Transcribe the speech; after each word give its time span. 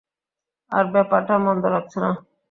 আর 0.71 0.85
ব্যাপারটা 0.93 1.33
মন্দ 1.45 1.63
লাগছে 1.73 1.97
না। 2.03 2.11